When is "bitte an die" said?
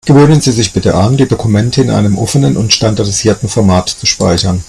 0.73-1.27